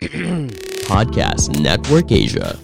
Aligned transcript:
Podcast 0.88 1.52
Network 1.60 2.08
Asia. 2.08 2.56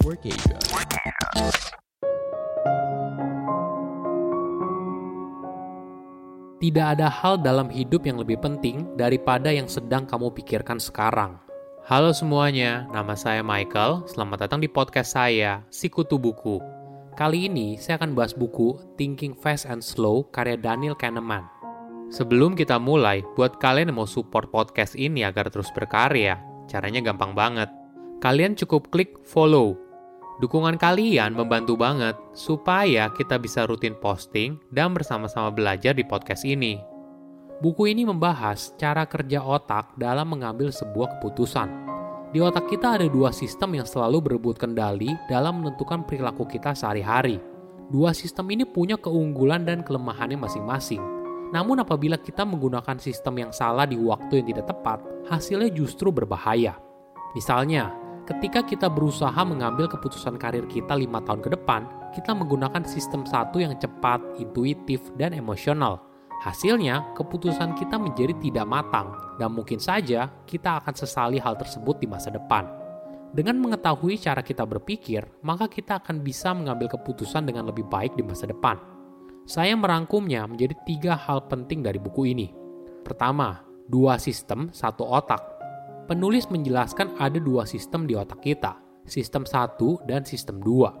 Tidak 6.57 6.87
ada 6.97 7.05
hal 7.13 7.37
dalam 7.37 7.69
hidup 7.69 8.09
yang 8.09 8.17
lebih 8.17 8.41
penting 8.41 8.89
daripada 8.97 9.53
yang 9.53 9.69
sedang 9.69 10.09
kamu 10.09 10.33
pikirkan 10.33 10.81
sekarang. 10.81 11.37
Halo 11.85 12.09
semuanya, 12.09 12.89
nama 12.89 13.13
saya 13.13 13.45
Michael. 13.45 14.09
Selamat 14.09 14.49
datang 14.49 14.57
di 14.57 14.65
podcast 14.65 15.13
saya, 15.13 15.61
Sikutu 15.69 16.17
Buku. 16.17 16.57
Kali 17.13 17.45
ini 17.45 17.77
saya 17.77 18.01
akan 18.01 18.17
bahas 18.17 18.33
buku 18.33 18.81
Thinking 18.97 19.37
Fast 19.37 19.69
and 19.69 19.85
Slow 19.85 20.25
karya 20.33 20.57
Daniel 20.57 20.97
Kahneman. 20.97 21.45
Sebelum 22.09 22.57
kita 22.57 22.81
mulai, 22.81 23.21
buat 23.37 23.61
kalian 23.61 23.93
yang 23.93 24.01
mau 24.01 24.09
support 24.09 24.49
podcast 24.49 24.97
ini 24.97 25.21
agar 25.21 25.53
terus 25.53 25.69
berkarya, 25.69 26.56
caranya 26.67 27.01
gampang 27.01 27.33
banget. 27.33 27.71
Kalian 28.21 28.53
cukup 28.59 28.91
klik 28.93 29.17
follow 29.23 29.87
Dukungan 30.37 30.77
kalian 30.77 31.33
membantu 31.33 31.73
banget 31.73 32.13
supaya 32.37 33.09
kita 33.09 33.41
bisa 33.41 33.65
rutin 33.65 33.97
posting 33.97 34.61
dan 34.69 34.93
bersama-sama 34.93 35.49
belajar 35.49 35.97
di 35.97 36.05
podcast 36.05 36.45
ini. 36.45 36.77
Buku 37.57 37.89
ini 37.89 38.05
membahas 38.05 38.69
cara 38.77 39.09
kerja 39.09 39.41
otak 39.41 39.97
dalam 39.97 40.29
mengambil 40.29 40.69
sebuah 40.69 41.17
keputusan. 41.17 41.89
Di 42.29 42.37
otak 42.37 42.69
kita 42.69 43.01
ada 43.01 43.09
dua 43.09 43.33
sistem 43.33 43.81
yang 43.81 43.89
selalu 43.89 44.29
berebut 44.29 44.61
kendali 44.61 45.09
dalam 45.25 45.65
menentukan 45.65 46.05
perilaku 46.05 46.45
kita 46.45 46.77
sehari-hari. 46.77 47.41
Dua 47.89 48.13
sistem 48.13 48.45
ini 48.53 48.61
punya 48.61 48.93
keunggulan 48.93 49.65
dan 49.65 49.81
kelemahannya 49.81 50.37
masing-masing. 50.37 51.01
Namun 51.55 51.79
apabila 51.79 52.19
kita 52.19 52.43
menggunakan 52.43 52.99
sistem 52.99 53.47
yang 53.47 53.51
salah 53.55 53.87
di 53.87 53.95
waktu 53.95 54.43
yang 54.43 54.47
tidak 54.51 54.65
tepat, 54.67 54.99
hasilnya 55.31 55.71
justru 55.71 56.11
berbahaya. 56.11 56.75
Misalnya, 57.31 57.95
ketika 58.27 58.63
kita 58.67 58.91
berusaha 58.91 59.37
mengambil 59.47 59.87
keputusan 59.87 60.35
karir 60.35 60.67
kita 60.67 60.91
lima 60.99 61.23
tahun 61.23 61.39
ke 61.39 61.49
depan, 61.55 61.87
kita 62.11 62.35
menggunakan 62.35 62.83
sistem 62.83 63.23
satu 63.23 63.63
yang 63.63 63.75
cepat, 63.79 64.19
intuitif, 64.41 64.99
dan 65.15 65.31
emosional. 65.31 66.03
Hasilnya, 66.43 67.15
keputusan 67.17 67.73
kita 67.79 67.97
menjadi 67.97 68.35
tidak 68.37 68.67
matang, 68.67 69.15
dan 69.39 69.49
mungkin 69.55 69.79
saja 69.79 70.29
kita 70.45 70.83
akan 70.83 70.93
sesali 70.93 71.39
hal 71.41 71.57
tersebut 71.57 71.97
di 71.97 72.05
masa 72.05 72.29
depan. 72.29 72.67
Dengan 73.33 73.59
mengetahui 73.59 74.19
cara 74.19 74.39
kita 74.39 74.63
berpikir, 74.63 75.23
maka 75.43 75.67
kita 75.67 75.99
akan 75.99 76.23
bisa 76.23 76.55
mengambil 76.55 76.87
keputusan 76.93 77.43
dengan 77.43 77.67
lebih 77.67 77.85
baik 77.85 78.15
di 78.15 78.23
masa 78.23 78.47
depan. 78.47 78.96
Saya 79.47 79.79
merangkumnya 79.79 80.43
menjadi 80.43 80.75
tiga 80.83 81.15
hal 81.15 81.47
penting 81.47 81.79
dari 81.79 81.95
buku 81.97 82.35
ini. 82.35 82.51
Pertama, 83.07 83.63
dua 83.87 84.19
sistem, 84.19 84.67
satu 84.75 85.07
otak 85.07 85.57
penulis 86.07 86.47
menjelaskan 86.47 87.19
ada 87.19 87.37
dua 87.37 87.67
sistem 87.67 88.07
di 88.07 88.15
otak 88.15 88.39
kita, 88.39 88.79
sistem 89.03 89.43
satu 89.43 89.99
dan 90.07 90.23
sistem 90.23 90.63
dua. 90.63 90.95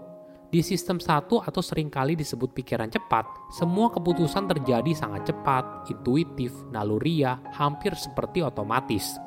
Di 0.47 0.63
sistem 0.63 0.99
satu 0.99 1.43
atau 1.43 1.59
sering 1.59 1.91
kali 1.91 2.15
disebut 2.15 2.55
pikiran 2.55 2.87
cepat, 2.87 3.51
semua 3.51 3.91
keputusan 3.91 4.47
terjadi 4.47 4.95
sangat 4.95 5.27
cepat, 5.31 5.91
intuitif, 5.91 6.55
naluriah, 6.71 7.39
hampir 7.51 7.91
seperti 7.99 8.43
otomatis. 8.43 9.19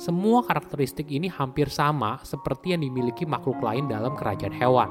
Semua 0.00 0.40
karakteristik 0.40 1.12
ini 1.12 1.28
hampir 1.28 1.68
sama 1.68 2.16
seperti 2.24 2.72
yang 2.72 2.80
dimiliki 2.80 3.28
makhluk 3.28 3.60
lain 3.60 3.84
dalam 3.84 4.16
kerajaan 4.16 4.56
hewan. 4.56 4.88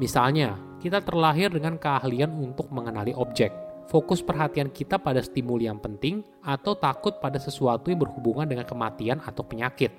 Misalnya, 0.00 0.56
kita 0.80 1.04
terlahir 1.04 1.52
dengan 1.52 1.76
keahlian 1.76 2.32
untuk 2.40 2.72
mengenali 2.72 3.12
objek, 3.12 3.52
fokus 3.92 4.24
perhatian 4.24 4.72
kita 4.72 4.96
pada 4.96 5.20
stimuli 5.20 5.68
yang 5.68 5.76
penting 5.76 6.24
atau 6.40 6.72
takut 6.72 7.20
pada 7.20 7.36
sesuatu 7.36 7.92
yang 7.92 8.00
berhubungan 8.00 8.48
dengan 8.48 8.64
kematian 8.64 9.20
atau 9.20 9.44
penyakit. 9.44 9.92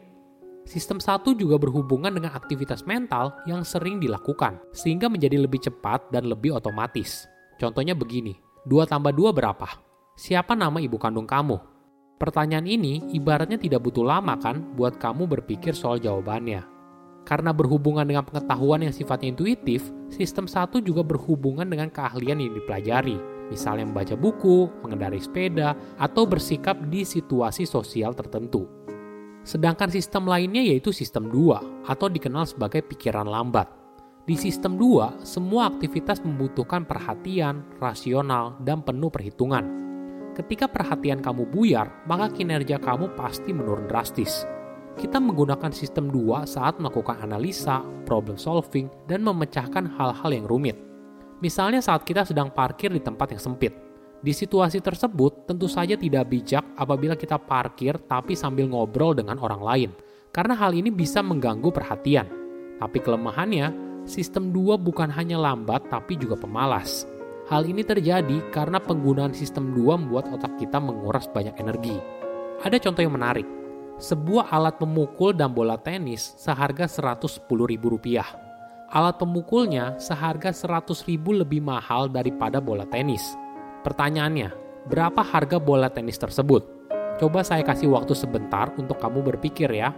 Sistem 0.65 1.01
satu 1.01 1.33
juga 1.33 1.57
berhubungan 1.57 2.13
dengan 2.13 2.33
aktivitas 2.33 2.85
mental 2.85 3.33
yang 3.49 3.65
sering 3.65 3.97
dilakukan, 3.97 4.61
sehingga 4.73 5.09
menjadi 5.09 5.41
lebih 5.41 5.61
cepat 5.61 6.09
dan 6.09 6.29
lebih 6.29 6.53
otomatis. 6.53 7.25
Contohnya 7.57 7.93
begini, 7.97 8.37
2 8.65 8.85
tambah 8.85 9.13
2 9.13 9.33
berapa? 9.33 9.69
Siapa 10.17 10.53
nama 10.53 10.77
ibu 10.77 11.01
kandung 11.01 11.25
kamu? 11.25 11.57
Pertanyaan 12.21 12.69
ini 12.69 13.09
ibaratnya 13.17 13.57
tidak 13.57 13.81
butuh 13.81 14.05
lama 14.05 14.37
kan 14.37 14.61
buat 14.77 15.01
kamu 15.01 15.25
berpikir 15.25 15.73
soal 15.73 15.97
jawabannya. 15.97 16.70
Karena 17.21 17.53
berhubungan 17.53 18.03
dengan 18.03 18.25
pengetahuan 18.25 18.81
yang 18.81 18.93
sifatnya 18.93 19.31
intuitif, 19.37 19.87
sistem 20.09 20.49
satu 20.49 20.81
juga 20.81 21.05
berhubungan 21.05 21.69
dengan 21.69 21.93
keahlian 21.93 22.41
yang 22.41 22.53
dipelajari, 22.57 23.17
misalnya 23.53 23.85
membaca 23.85 24.17
buku, 24.17 24.67
mengendarai 24.81 25.21
sepeda, 25.21 25.77
atau 26.01 26.25
bersikap 26.25 26.79
di 26.89 27.05
situasi 27.05 27.69
sosial 27.69 28.17
tertentu. 28.17 28.65
Sedangkan 29.41 29.89
sistem 29.89 30.29
lainnya 30.29 30.61
yaitu 30.61 30.93
sistem 30.93 31.29
2 31.29 31.89
atau 31.89 32.07
dikenal 32.09 32.45
sebagai 32.45 32.85
pikiran 32.85 33.25
lambat. 33.25 33.69
Di 34.21 34.37
sistem 34.37 34.77
2, 34.77 35.25
semua 35.25 35.65
aktivitas 35.73 36.21
membutuhkan 36.21 36.85
perhatian, 36.85 37.65
rasional, 37.81 38.53
dan 38.61 38.85
penuh 38.85 39.09
perhitungan. 39.09 39.65
Ketika 40.37 40.69
perhatian 40.69 41.19
kamu 41.25 41.49
buyar, 41.49 42.05
maka 42.05 42.29
kinerja 42.29 42.77
kamu 42.77 43.17
pasti 43.17 43.49
menurun 43.49 43.89
drastis. 43.89 44.45
Kita 44.99 45.23
menggunakan 45.23 45.71
sistem 45.71 46.11
2 46.11 46.43
saat 46.43 46.75
melakukan 46.77 47.23
analisa, 47.23 47.79
problem 48.03 48.35
solving, 48.35 48.91
dan 49.07 49.23
memecahkan 49.23 49.87
hal-hal 49.95 50.31
yang 50.35 50.45
rumit. 50.47 50.75
Misalnya 51.39 51.79
saat 51.79 52.03
kita 52.03 52.27
sedang 52.27 52.51
parkir 52.51 52.91
di 52.91 52.99
tempat 52.99 53.33
yang 53.33 53.41
sempit. 53.41 53.73
Di 54.21 54.29
situasi 54.35 54.77
tersebut, 54.83 55.49
tentu 55.49 55.65
saja 55.65 55.97
tidak 55.97 56.29
bijak 56.29 56.61
apabila 56.77 57.17
kita 57.17 57.41
parkir 57.41 57.97
tapi 58.05 58.37
sambil 58.37 58.69
ngobrol 58.69 59.17
dengan 59.17 59.41
orang 59.41 59.61
lain, 59.65 59.89
karena 60.29 60.53
hal 60.53 60.77
ini 60.77 60.93
bisa 60.93 61.25
mengganggu 61.25 61.73
perhatian. 61.73 62.29
Tapi 62.77 63.01
kelemahannya, 63.01 63.73
sistem 64.05 64.53
2 64.53 64.77
bukan 64.77 65.09
hanya 65.09 65.41
lambat 65.41 65.89
tapi 65.89 66.19
juga 66.19 66.37
pemalas. 66.37 67.09
Hal 67.49 67.65
ini 67.65 67.81
terjadi 67.81 68.53
karena 68.53 68.77
penggunaan 68.77 69.33
sistem 69.33 69.73
2 69.73 70.05
membuat 70.05 70.29
otak 70.29 70.61
kita 70.61 70.77
menguras 70.77 71.25
banyak 71.25 71.57
energi. 71.57 71.97
Ada 72.61 72.77
contoh 72.77 73.01
yang 73.01 73.17
menarik. 73.17 73.60
Sebuah 74.01 74.49
alat 74.49 74.81
pemukul 74.81 75.37
dan 75.37 75.53
bola 75.53 75.77
tenis 75.77 76.33
seharga 76.41 76.89
Rp110.000 76.89 78.49
alat 78.91 79.15
pemukulnya 79.15 79.95
seharga 79.95 80.51
100 80.51 81.07
ribu 81.07 81.31
lebih 81.31 81.63
mahal 81.63 82.11
daripada 82.11 82.59
bola 82.59 82.83
tenis. 82.83 83.23
Pertanyaannya, 83.87 84.51
berapa 84.91 85.23
harga 85.23 85.57
bola 85.57 85.87
tenis 85.87 86.19
tersebut? 86.19 86.67
Coba 87.17 87.45
saya 87.45 87.63
kasih 87.63 87.87
waktu 87.93 88.11
sebentar 88.11 88.73
untuk 88.75 88.99
kamu 88.99 89.23
berpikir 89.33 89.71
ya. 89.71 89.95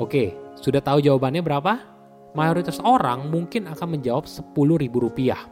Oke, 0.00 0.32
sudah 0.56 0.80
tahu 0.80 1.04
jawabannya 1.04 1.44
berapa? 1.44 1.72
Mayoritas 2.32 2.80
orang 2.80 3.28
mungkin 3.28 3.68
akan 3.68 4.00
menjawab 4.00 4.24
10 4.24 4.54
ribu 4.80 5.04
rupiah. 5.04 5.42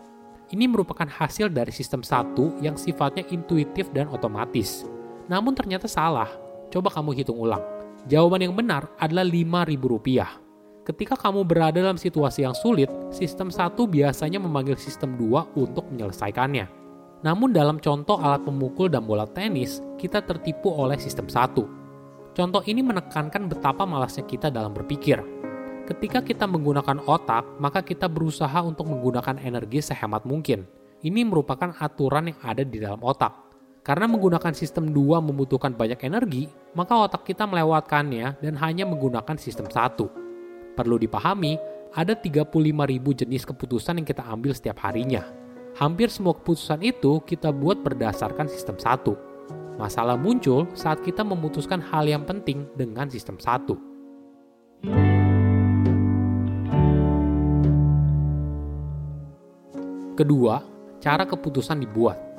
Ini 0.50 0.66
merupakan 0.66 1.06
hasil 1.06 1.52
dari 1.52 1.70
sistem 1.70 2.00
satu 2.00 2.56
yang 2.64 2.74
sifatnya 2.74 3.28
intuitif 3.28 3.92
dan 3.92 4.08
otomatis. 4.08 4.88
Namun 5.28 5.52
ternyata 5.52 5.86
salah. 5.86 6.26
Coba 6.72 6.90
kamu 6.90 7.18
hitung 7.18 7.38
ulang. 7.38 7.79
Jawaban 8.08 8.40
yang 8.40 8.54
benar 8.56 8.88
adalah 8.96 9.26
5 9.26 9.68
ribu 9.68 9.92
rupiah. 9.92 10.40
Ketika 10.80 11.12
kamu 11.14 11.44
berada 11.44 11.76
dalam 11.84 12.00
situasi 12.00 12.42
yang 12.42 12.56
sulit, 12.56 12.88
sistem 13.12 13.52
satu 13.52 13.84
biasanya 13.84 14.40
memanggil 14.40 14.80
sistem 14.80 15.14
dua 15.20 15.44
untuk 15.52 15.84
menyelesaikannya. 15.92 16.66
Namun 17.20 17.52
dalam 17.52 17.76
contoh 17.76 18.16
alat 18.16 18.40
pemukul 18.40 18.88
dan 18.88 19.04
bola 19.04 19.28
tenis, 19.28 19.84
kita 20.00 20.24
tertipu 20.24 20.72
oleh 20.72 20.96
sistem 20.96 21.28
satu. 21.28 21.68
Contoh 22.32 22.64
ini 22.64 22.80
menekankan 22.80 23.52
betapa 23.52 23.84
malasnya 23.84 24.24
kita 24.24 24.48
dalam 24.48 24.72
berpikir. 24.72 25.20
Ketika 25.84 26.24
kita 26.24 26.48
menggunakan 26.48 27.04
otak, 27.04 27.60
maka 27.60 27.84
kita 27.84 28.08
berusaha 28.08 28.64
untuk 28.64 28.88
menggunakan 28.88 29.36
energi 29.42 29.84
sehemat 29.84 30.24
mungkin. 30.24 30.64
Ini 31.04 31.28
merupakan 31.28 31.76
aturan 31.76 32.32
yang 32.32 32.40
ada 32.40 32.64
di 32.64 32.80
dalam 32.80 33.04
otak. 33.04 33.49
Karena 33.90 34.06
menggunakan 34.06 34.54
sistem 34.54 34.94
dua 34.94 35.18
membutuhkan 35.18 35.74
banyak 35.74 35.98
energi, 36.06 36.46
maka 36.78 36.94
otak 36.94 37.26
kita 37.26 37.42
melewatkannya 37.42 38.38
dan 38.38 38.54
hanya 38.62 38.86
menggunakan 38.86 39.34
sistem 39.34 39.66
satu. 39.66 40.06
Perlu 40.78 40.94
dipahami, 40.94 41.58
ada 41.90 42.14
35.000 42.14 42.54
jenis 43.02 43.42
keputusan 43.42 43.98
yang 43.98 44.06
kita 44.06 44.22
ambil 44.30 44.54
setiap 44.54 44.78
harinya. 44.86 45.26
Hampir 45.74 46.06
semua 46.06 46.38
keputusan 46.38 46.86
itu 46.86 47.18
kita 47.26 47.50
buat 47.50 47.82
berdasarkan 47.82 48.46
sistem 48.46 48.78
satu. 48.78 49.18
Masalah 49.74 50.14
muncul 50.14 50.70
saat 50.70 51.02
kita 51.02 51.26
memutuskan 51.26 51.82
hal 51.82 52.06
yang 52.06 52.22
penting 52.22 52.70
dengan 52.78 53.10
sistem 53.10 53.42
satu. 53.42 53.74
Kedua, 60.14 60.62
cara 61.02 61.26
keputusan 61.26 61.82
dibuat. 61.82 62.29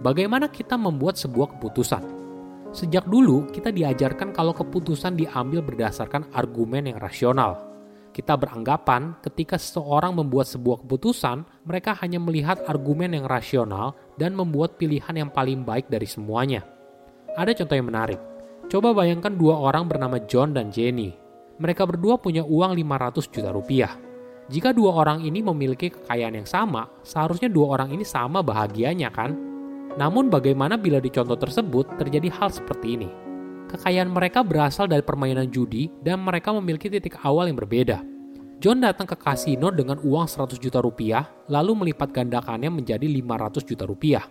Bagaimana 0.00 0.48
kita 0.48 0.80
membuat 0.80 1.20
sebuah 1.20 1.60
keputusan? 1.60 2.00
Sejak 2.72 3.04
dulu, 3.04 3.52
kita 3.52 3.68
diajarkan 3.68 4.32
kalau 4.32 4.56
keputusan 4.56 5.12
diambil 5.12 5.60
berdasarkan 5.60 6.32
argumen 6.32 6.88
yang 6.88 6.96
rasional. 6.96 7.60
Kita 8.08 8.32
beranggapan 8.32 9.20
ketika 9.20 9.60
seseorang 9.60 10.16
membuat 10.16 10.48
sebuah 10.48 10.88
keputusan, 10.88 11.44
mereka 11.68 11.92
hanya 12.00 12.16
melihat 12.16 12.64
argumen 12.64 13.12
yang 13.12 13.28
rasional 13.28 13.92
dan 14.16 14.32
membuat 14.32 14.80
pilihan 14.80 15.12
yang 15.12 15.28
paling 15.28 15.68
baik 15.68 15.92
dari 15.92 16.08
semuanya. 16.08 16.64
Ada 17.36 17.60
contoh 17.60 17.76
yang 17.76 17.92
menarik. 17.92 18.20
Coba 18.72 18.96
bayangkan 18.96 19.36
dua 19.36 19.60
orang 19.60 19.84
bernama 19.84 20.16
John 20.24 20.56
dan 20.56 20.72
Jenny. 20.72 21.12
Mereka 21.60 21.84
berdua 21.84 22.16
punya 22.16 22.40
uang 22.40 22.72
500 22.72 23.28
juta 23.28 23.52
rupiah. 23.52 23.92
Jika 24.48 24.72
dua 24.72 24.96
orang 24.96 25.20
ini 25.20 25.44
memiliki 25.44 25.92
kekayaan 25.92 26.40
yang 26.40 26.48
sama, 26.48 26.88
seharusnya 27.04 27.52
dua 27.52 27.76
orang 27.76 27.92
ini 27.92 28.08
sama 28.08 28.40
bahagianya 28.40 29.12
kan? 29.12 29.49
Namun 30.00 30.32
bagaimana 30.32 30.80
bila 30.80 30.96
di 30.96 31.12
contoh 31.12 31.36
tersebut 31.36 32.00
terjadi 32.00 32.32
hal 32.32 32.48
seperti 32.48 32.96
ini? 32.96 33.10
Kekayaan 33.68 34.08
mereka 34.08 34.40
berasal 34.40 34.88
dari 34.88 35.04
permainan 35.04 35.52
judi 35.52 35.92
dan 36.00 36.24
mereka 36.24 36.56
memiliki 36.56 36.88
titik 36.88 37.20
awal 37.20 37.52
yang 37.52 37.60
berbeda. 37.60 38.00
John 38.64 38.80
datang 38.80 39.04
ke 39.04 39.16
kasino 39.20 39.68
dengan 39.68 40.00
uang 40.00 40.24
100 40.24 40.56
juta 40.56 40.80
rupiah, 40.80 41.28
lalu 41.52 41.84
melipat 41.84 42.16
gandakannya 42.16 42.72
menjadi 42.72 43.04
500 43.04 43.68
juta 43.68 43.84
rupiah. 43.84 44.24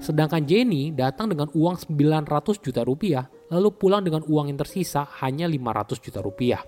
Sedangkan 0.00 0.40
Jenny 0.48 0.88
datang 0.96 1.28
dengan 1.28 1.52
uang 1.52 1.76
900 1.84 2.56
juta 2.64 2.80
rupiah, 2.80 3.28
lalu 3.52 3.68
pulang 3.76 4.00
dengan 4.00 4.24
uang 4.24 4.48
yang 4.48 4.56
tersisa 4.56 5.04
hanya 5.20 5.44
500 5.44 6.00
juta 6.00 6.24
rupiah. 6.24 6.64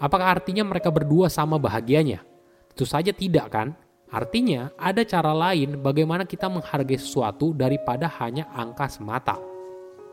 Apakah 0.00 0.40
artinya 0.40 0.64
mereka 0.64 0.88
berdua 0.88 1.28
sama 1.28 1.60
bahagianya? 1.60 2.24
Tentu 2.72 2.88
saja 2.88 3.12
tidak 3.12 3.52
kan? 3.52 3.76
Artinya 4.12 4.68
ada 4.76 5.00
cara 5.08 5.32
lain 5.32 5.80
bagaimana 5.80 6.28
kita 6.28 6.52
menghargai 6.52 7.00
sesuatu 7.00 7.56
daripada 7.56 8.04
hanya 8.20 8.44
angka 8.52 8.84
semata. 8.92 9.40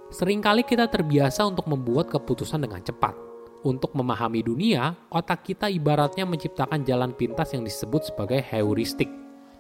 Seringkali 0.10 0.64
kita 0.64 0.88
terbiasa 0.88 1.44
untuk 1.44 1.68
membuat 1.68 2.08
keputusan 2.08 2.64
dengan 2.64 2.80
cepat. 2.80 3.14
Untuk 3.60 3.92
memahami 3.92 4.40
dunia, 4.40 4.96
otak 5.12 5.44
kita 5.44 5.68
ibaratnya 5.68 6.24
menciptakan 6.24 6.88
jalan 6.88 7.12
pintas 7.12 7.52
yang 7.52 7.68
disebut 7.68 8.08
sebagai 8.08 8.40
heuristik. 8.40 9.12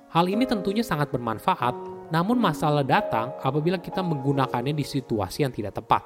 Hal 0.09 0.31
ini 0.31 0.47
tentunya 0.47 0.87
sangat 0.87 1.11
bermanfaat 1.11 1.99
namun 2.09 2.41
masalah 2.41 2.81
datang 2.81 3.33
apabila 3.41 3.77
kita 3.77 4.01
menggunakannya 4.01 4.73
di 4.73 4.85
situasi 4.85 5.45
yang 5.45 5.53
tidak 5.53 5.77
tepat. 5.77 6.01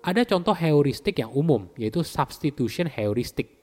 Ada 0.00 0.24
contoh 0.24 0.56
heuristik 0.56 1.20
yang 1.20 1.32
umum, 1.32 1.68
yaitu 1.76 2.00
substitution 2.00 2.88
heuristic. 2.88 3.59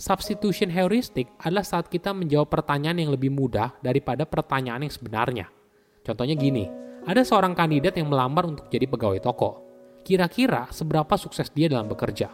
Substitution 0.00 0.72
heuristic 0.72 1.28
adalah 1.44 1.60
saat 1.60 1.92
kita 1.92 2.16
menjawab 2.16 2.48
pertanyaan 2.48 3.04
yang 3.04 3.12
lebih 3.12 3.28
mudah 3.28 3.76
daripada 3.84 4.24
pertanyaan 4.24 4.88
yang 4.88 4.94
sebenarnya. 4.96 5.52
Contohnya 6.00 6.32
gini, 6.40 6.72
ada 7.04 7.20
seorang 7.20 7.52
kandidat 7.52 8.00
yang 8.00 8.08
melamar 8.08 8.48
untuk 8.48 8.72
jadi 8.72 8.88
pegawai 8.88 9.20
toko. 9.20 9.60
Kira-kira 10.00 10.72
seberapa 10.72 11.20
sukses 11.20 11.52
dia 11.52 11.68
dalam 11.68 11.84
bekerja? 11.84 12.32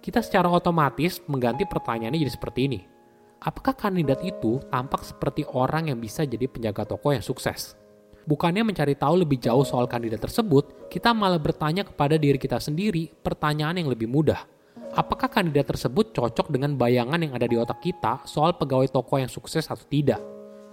Kita 0.00 0.24
secara 0.24 0.48
otomatis 0.48 1.20
mengganti 1.28 1.68
pertanyaannya 1.68 2.24
jadi 2.24 2.32
seperti 2.32 2.60
ini. 2.72 2.80
Apakah 3.44 3.76
kandidat 3.76 4.24
itu 4.24 4.64
tampak 4.72 5.04
seperti 5.04 5.44
orang 5.52 5.92
yang 5.92 6.00
bisa 6.00 6.24
jadi 6.24 6.48
penjaga 6.48 6.88
toko 6.88 7.12
yang 7.12 7.20
sukses? 7.20 7.76
Bukannya 8.24 8.64
mencari 8.64 8.96
tahu 8.96 9.28
lebih 9.28 9.36
jauh 9.44 9.68
soal 9.68 9.84
kandidat 9.84 10.24
tersebut, 10.24 10.88
kita 10.88 11.12
malah 11.12 11.36
bertanya 11.36 11.84
kepada 11.84 12.16
diri 12.16 12.40
kita 12.40 12.56
sendiri 12.56 13.12
pertanyaan 13.20 13.84
yang 13.84 13.92
lebih 13.92 14.08
mudah. 14.08 14.53
Apakah 14.94 15.26
kandidat 15.26 15.74
tersebut 15.74 16.14
cocok 16.14 16.54
dengan 16.54 16.78
bayangan 16.78 17.18
yang 17.18 17.34
ada 17.34 17.50
di 17.50 17.58
otak 17.58 17.82
kita 17.82 18.22
soal 18.30 18.54
pegawai 18.54 18.86
toko 18.86 19.18
yang 19.18 19.26
sukses 19.26 19.66
atau 19.66 19.82
tidak? 19.90 20.22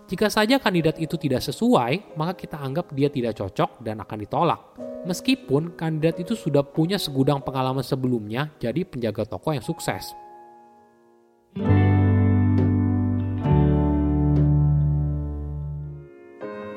Jika 0.05 0.29
saja 0.29 0.61
kandidat 0.61 1.01
itu 1.01 1.17
tidak 1.17 1.41
sesuai, 1.41 2.13
maka 2.13 2.37
kita 2.37 2.61
anggap 2.61 2.93
dia 2.93 3.09
tidak 3.09 3.33
cocok 3.33 3.81
dan 3.81 3.97
akan 3.97 4.21
ditolak. 4.21 4.61
Meskipun 5.09 5.73
kandidat 5.73 6.21
itu 6.21 6.37
sudah 6.37 6.61
punya 6.61 7.01
segudang 7.01 7.41
pengalaman 7.41 7.81
sebelumnya 7.81 8.53
jadi 8.61 8.85
penjaga 8.85 9.25
toko 9.25 9.57
yang 9.57 9.65
sukses. 9.65 10.13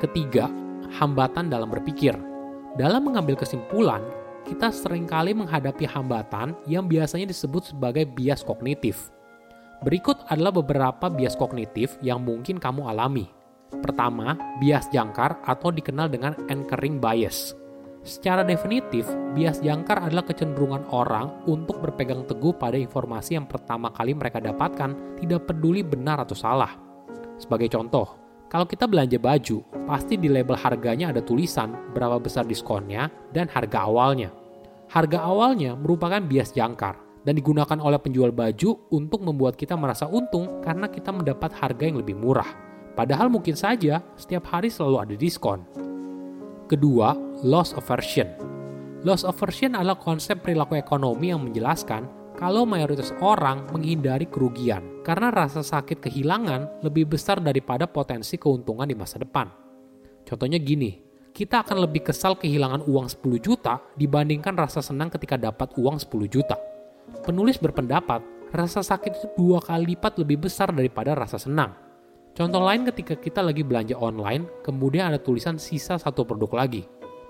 Ketiga, 0.01 0.49
hambatan 0.97 1.53
dalam 1.53 1.69
berpikir. 1.69 2.17
Dalam 2.73 3.05
mengambil 3.05 3.37
kesimpulan, 3.37 4.01
kita 4.45 4.69
sering 4.69 5.09
kali 5.09 5.33
menghadapi 5.33 5.89
hambatan 5.89 6.53
yang 6.69 6.85
biasanya 6.85 7.33
disebut 7.33 7.73
sebagai 7.73 8.05
bias 8.05 8.45
kognitif. 8.45 9.09
Berikut 9.81 10.21
adalah 10.29 10.53
beberapa 10.53 11.09
bias 11.09 11.33
kognitif 11.35 11.97
yang 11.99 12.21
mungkin 12.21 12.61
kamu 12.61 12.85
alami. 12.87 13.27
Pertama, 13.81 14.37
bias 14.61 14.87
jangkar 14.93 15.41
atau 15.43 15.73
dikenal 15.73 16.07
dengan 16.07 16.37
anchoring 16.47 17.01
bias. 17.01 17.57
Secara 18.05 18.45
definitif, 18.45 19.09
bias 19.33 19.65
jangkar 19.65 19.97
adalah 20.05 20.21
kecenderungan 20.29 20.85
orang 20.93 21.41
untuk 21.49 21.81
berpegang 21.81 22.21
teguh 22.29 22.53
pada 22.53 22.77
informasi 22.77 23.33
yang 23.33 23.49
pertama 23.49 23.89
kali 23.89 24.13
mereka 24.13 24.37
dapatkan, 24.37 25.17
tidak 25.17 25.49
peduli 25.49 25.81
benar 25.81 26.21
atau 26.21 26.37
salah. 26.37 26.69
Sebagai 27.41 27.67
contoh, 27.73 28.24
kalau 28.45 28.69
kita 28.69 28.85
belanja 28.85 29.17
baju, 29.17 29.65
pasti 29.89 30.21
di 30.21 30.29
label 30.29 30.53
harganya 30.53 31.09
ada 31.09 31.21
tulisan 31.21 31.73
berapa 31.97 32.21
besar 32.21 32.45
diskonnya 32.45 33.09
dan 33.33 33.49
harga 33.49 33.89
awalnya. 33.89 34.29
Harga 34.85 35.25
awalnya 35.25 35.73
merupakan 35.73 36.21
bias 36.21 36.53
jangkar 36.53 36.93
dan 37.25 37.33
digunakan 37.33 37.75
oleh 37.81 37.97
penjual 37.97 38.29
baju 38.29 38.85
untuk 38.93 39.25
membuat 39.25 39.57
kita 39.57 39.73
merasa 39.73 40.05
untung 40.05 40.61
karena 40.61 40.85
kita 40.85 41.09
mendapat 41.09 41.57
harga 41.57 41.83
yang 41.89 41.97
lebih 41.97 42.13
murah. 42.13 42.47
Padahal 42.93 43.33
mungkin 43.33 43.57
saja 43.57 44.05
setiap 44.13 44.45
hari 44.53 44.69
selalu 44.69 44.95
ada 45.01 45.15
diskon. 45.17 45.65
Kedua, 46.69 47.17
loss 47.41 47.73
aversion. 47.73 48.29
Loss 49.01 49.25
aversion 49.25 49.73
adalah 49.73 49.97
konsep 49.97 50.45
perilaku 50.45 50.77
ekonomi 50.77 51.33
yang 51.33 51.41
menjelaskan 51.43 52.05
kalau 52.37 52.63
mayoritas 52.63 53.09
orang 53.25 53.65
menghindari 53.73 54.29
kerugian 54.29 54.94
karena 55.05 55.29
rasa 55.29 55.61
sakit 55.61 56.01
kehilangan 56.01 56.81
lebih 56.81 57.13
besar 57.13 57.37
daripada 57.37 57.85
potensi 57.85 58.41
keuntungan 58.41 58.89
di 58.89 58.97
masa 58.97 59.21
depan. 59.21 59.45
Contohnya 60.25 60.57
gini, 60.57 60.97
kita 61.29 61.61
akan 61.61 61.85
lebih 61.85 62.09
kesal 62.09 62.33
kehilangan 62.33 62.89
uang 62.89 63.05
10 63.05 63.37
juta 63.37 63.77
dibandingkan 63.93 64.57
rasa 64.57 64.81
senang 64.81 65.13
ketika 65.13 65.37
dapat 65.37 65.77
uang 65.77 66.01
10 66.01 66.25
juta. 66.25 66.57
Penulis 67.21 67.61
berpendapat, 67.61 68.25
rasa 68.49 68.81
sakit 68.81 69.11
itu 69.13 69.27
dua 69.37 69.61
kali 69.61 69.93
lipat 69.93 70.17
lebih 70.17 70.49
besar 70.49 70.73
daripada 70.73 71.13
rasa 71.13 71.37
senang. 71.37 71.77
Contoh 72.33 72.65
lain 72.65 72.89
ketika 72.89 73.13
kita 73.13 73.45
lagi 73.45 73.61
belanja 73.61 73.93
online, 74.01 74.49
kemudian 74.65 75.13
ada 75.13 75.21
tulisan 75.21 75.61
sisa 75.61 76.01
satu 76.01 76.25
produk 76.25 76.65
lagi 76.65 76.83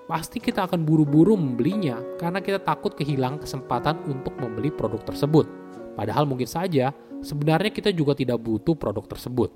pasti 0.05 0.37
kita 0.37 0.69
akan 0.69 0.85
buru-buru 0.85 1.33
membelinya 1.33 1.97
karena 2.21 2.37
kita 2.37 2.61
takut 2.61 2.93
kehilangan 2.93 3.41
kesempatan 3.41 3.97
untuk 4.05 4.37
membeli 4.37 4.69
produk 4.69 5.01
tersebut. 5.01 5.49
Padahal 5.97 6.29
mungkin 6.29 6.45
saja 6.45 6.93
sebenarnya 7.23 7.71
kita 7.71 7.93
juga 7.93 8.17
tidak 8.17 8.41
butuh 8.41 8.75
produk 8.75 9.05
tersebut. 9.05 9.51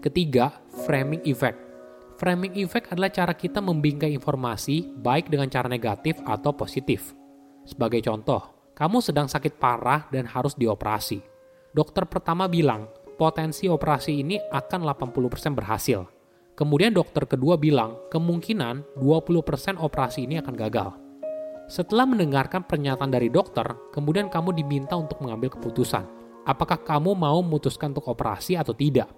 Ketiga, 0.00 0.62
framing 0.86 1.20
effect. 1.28 1.58
Framing 2.16 2.56
effect 2.60 2.92
adalah 2.92 3.08
cara 3.12 3.32
kita 3.32 3.64
membingkai 3.64 4.12
informasi 4.12 4.92
baik 5.00 5.32
dengan 5.32 5.48
cara 5.48 5.68
negatif 5.68 6.20
atau 6.24 6.52
positif. 6.52 7.16
Sebagai 7.64 8.04
contoh, 8.04 8.72
kamu 8.76 9.00
sedang 9.00 9.28
sakit 9.28 9.56
parah 9.60 10.08
dan 10.08 10.28
harus 10.28 10.56
dioperasi. 10.56 11.20
Dokter 11.72 12.04
pertama 12.08 12.48
bilang, 12.48 12.88
potensi 13.16 13.68
operasi 13.68 14.20
ini 14.20 14.36
akan 14.36 14.80
80% 14.84 15.56
berhasil 15.56 16.20
Kemudian 16.60 16.92
dokter 16.92 17.24
kedua 17.24 17.56
bilang, 17.56 17.96
kemungkinan 18.12 19.00
20% 19.00 19.80
operasi 19.80 20.28
ini 20.28 20.44
akan 20.44 20.54
gagal. 20.60 20.92
Setelah 21.72 22.04
mendengarkan 22.04 22.68
pernyataan 22.68 23.08
dari 23.08 23.32
dokter, 23.32 23.64
kemudian 23.96 24.28
kamu 24.28 24.52
diminta 24.52 24.92
untuk 24.92 25.24
mengambil 25.24 25.56
keputusan. 25.56 26.19
Apakah 26.48 26.80
kamu 26.80 27.12
mau 27.12 27.38
memutuskan 27.44 27.92
untuk 27.92 28.08
operasi 28.08 28.56
atau 28.56 28.72
tidak? 28.72 29.12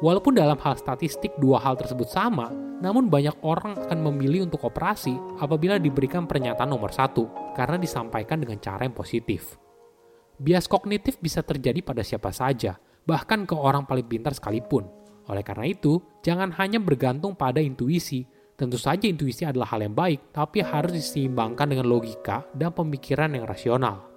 Walaupun 0.00 0.36
dalam 0.36 0.60
hal 0.60 0.76
statistik 0.76 1.32
dua 1.40 1.60
hal 1.60 1.76
tersebut 1.76 2.08
sama, 2.08 2.52
namun 2.80 3.08
banyak 3.08 3.32
orang 3.40 3.80
akan 3.80 3.98
memilih 4.12 4.44
untuk 4.44 4.68
operasi 4.68 5.16
apabila 5.40 5.80
diberikan 5.80 6.28
pernyataan 6.28 6.68
nomor 6.68 6.92
satu, 6.92 7.28
karena 7.56 7.80
disampaikan 7.80 8.40
dengan 8.40 8.60
cara 8.60 8.84
yang 8.84 8.92
positif. 8.92 9.56
Bias 10.36 10.68
kognitif 10.68 11.16
bisa 11.16 11.40
terjadi 11.40 11.80
pada 11.80 12.04
siapa 12.04 12.28
saja, 12.28 12.76
bahkan 13.08 13.48
ke 13.48 13.56
orang 13.56 13.88
paling 13.88 14.04
pintar 14.04 14.36
sekalipun. 14.36 14.84
Oleh 15.32 15.40
karena 15.40 15.64
itu, 15.64 15.96
jangan 16.20 16.52
hanya 16.60 16.76
bergantung 16.76 17.32
pada 17.32 17.60
intuisi. 17.64 18.28
Tentu 18.56 18.76
saja 18.76 19.08
intuisi 19.08 19.44
adalah 19.44 19.72
hal 19.72 19.84
yang 19.84 19.96
baik, 19.96 20.32
tapi 20.32 20.60
harus 20.60 20.92
diseimbangkan 20.92 21.72
dengan 21.72 21.88
logika 21.88 22.44
dan 22.52 22.72
pemikiran 22.72 23.32
yang 23.32 23.44
rasional. 23.48 24.15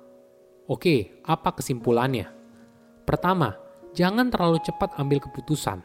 Oke, 0.70 1.26
apa 1.26 1.58
kesimpulannya? 1.58 2.30
Pertama, 3.04 3.58
jangan 3.98 4.30
terlalu 4.30 4.62
cepat 4.62 4.94
ambil 5.02 5.18
keputusan. 5.18 5.82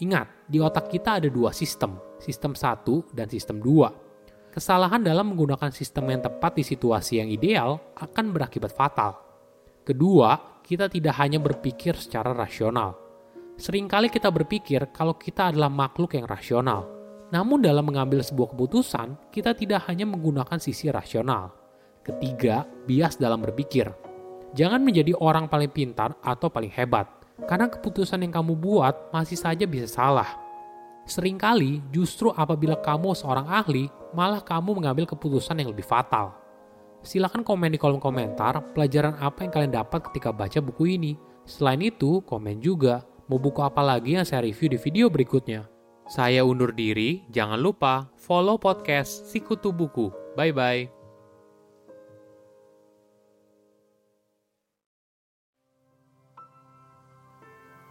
Ingat, 0.00 0.48
di 0.48 0.58
otak 0.64 0.88
kita 0.88 1.20
ada 1.20 1.28
dua 1.28 1.52
sistem, 1.52 2.00
sistem 2.16 2.56
satu 2.56 3.04
dan 3.12 3.28
sistem 3.28 3.60
dua. 3.60 3.92
Kesalahan 4.48 5.04
dalam 5.04 5.36
menggunakan 5.36 5.68
sistem 5.68 6.08
yang 6.08 6.24
tepat 6.24 6.56
di 6.56 6.64
situasi 6.64 7.20
yang 7.20 7.28
ideal 7.28 7.76
akan 8.00 8.32
berakibat 8.32 8.72
fatal. 8.72 9.12
Kedua, 9.84 10.56
kita 10.64 10.88
tidak 10.88 11.20
hanya 11.20 11.36
berpikir 11.36 11.92
secara 11.92 12.32
rasional, 12.32 13.04
Seringkali 13.54 14.10
kita 14.10 14.34
berpikir 14.34 14.90
kalau 14.90 15.14
kita 15.14 15.54
adalah 15.54 15.70
makhluk 15.70 16.18
yang 16.18 16.26
rasional. 16.26 16.90
Namun 17.30 17.62
dalam 17.62 17.86
mengambil 17.86 18.18
sebuah 18.18 18.50
keputusan, 18.50 19.30
kita 19.30 19.54
tidak 19.54 19.86
hanya 19.86 20.10
menggunakan 20.10 20.58
sisi 20.58 20.90
rasional. 20.90 21.54
Ketiga, 22.02 22.66
bias 22.66 23.14
dalam 23.14 23.38
berpikir. 23.38 24.03
Jangan 24.54 24.80
menjadi 24.80 25.12
orang 25.18 25.50
paling 25.50 25.70
pintar 25.70 26.14
atau 26.22 26.46
paling 26.46 26.70
hebat, 26.70 27.10
karena 27.50 27.66
keputusan 27.66 28.22
yang 28.22 28.30
kamu 28.30 28.54
buat 28.54 29.10
masih 29.10 29.34
saja 29.34 29.66
bisa 29.66 29.90
salah. 29.90 30.38
Seringkali 31.04 31.84
justru 31.92 32.32
apabila 32.32 32.78
kamu 32.78 33.12
seorang 33.12 33.50
ahli, 33.50 33.90
malah 34.14 34.40
kamu 34.40 34.80
mengambil 34.80 35.04
keputusan 35.04 35.58
yang 35.58 35.74
lebih 35.74 35.84
fatal. 35.84 36.32
Silahkan 37.04 37.44
komen 37.44 37.74
di 37.74 37.76
kolom 37.76 38.00
komentar 38.00 38.64
pelajaran 38.72 39.20
apa 39.20 39.44
yang 39.44 39.52
kalian 39.52 39.74
dapat 39.76 40.08
ketika 40.08 40.32
baca 40.32 40.56
buku 40.64 40.96
ini. 40.96 41.12
Selain 41.44 41.82
itu, 41.84 42.24
komen 42.24 42.64
juga 42.64 43.04
mau 43.28 43.36
buku 43.36 43.60
apa 43.60 43.84
lagi 43.84 44.16
yang 44.16 44.24
saya 44.24 44.48
review 44.48 44.72
di 44.72 44.78
video 44.80 45.12
berikutnya. 45.12 45.68
Saya 46.08 46.40
undur 46.40 46.72
diri, 46.72 47.28
jangan 47.28 47.60
lupa 47.60 48.08
follow 48.16 48.56
podcast 48.56 49.28
Sikutu 49.28 49.72
Buku. 49.76 50.08
Bye-bye. 50.36 51.03